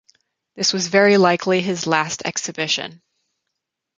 [0.55, 3.03] This was very likely his last exhibition.